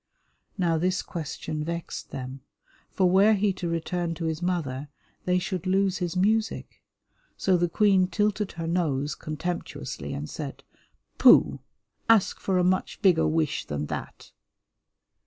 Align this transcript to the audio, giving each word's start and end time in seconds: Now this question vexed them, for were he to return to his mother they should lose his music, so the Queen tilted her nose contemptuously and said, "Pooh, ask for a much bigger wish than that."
Now 0.57 0.79
this 0.79 1.03
question 1.03 1.63
vexed 1.63 2.09
them, 2.09 2.41
for 2.89 3.07
were 3.07 3.33
he 3.33 3.53
to 3.53 3.69
return 3.69 4.15
to 4.15 4.25
his 4.25 4.41
mother 4.41 4.87
they 5.25 5.37
should 5.37 5.67
lose 5.67 5.99
his 5.99 6.15
music, 6.17 6.81
so 7.37 7.55
the 7.55 7.69
Queen 7.69 8.07
tilted 8.07 8.53
her 8.53 8.65
nose 8.65 9.13
contemptuously 9.13 10.11
and 10.15 10.27
said, 10.27 10.63
"Pooh, 11.19 11.59
ask 12.09 12.39
for 12.39 12.57
a 12.57 12.63
much 12.63 12.99
bigger 13.03 13.27
wish 13.27 13.65
than 13.65 13.85
that." 13.93 14.31